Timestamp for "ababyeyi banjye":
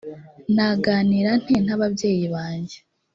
1.75-2.77